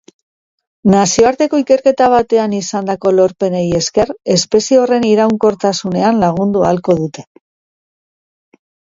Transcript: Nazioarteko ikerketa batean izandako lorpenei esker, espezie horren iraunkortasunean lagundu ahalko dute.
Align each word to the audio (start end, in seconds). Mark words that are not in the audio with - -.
Nazioarteko 0.91 1.57
ikerketa 1.63 2.05
batean 2.13 2.55
izandako 2.59 3.11
lorpenei 3.17 3.61
esker, 3.79 4.11
espezie 4.35 4.79
horren 4.85 5.05
iraunkortasunean 5.09 6.17
lagundu 6.23 6.65
ahalko 6.69 6.97
dute. 7.03 7.25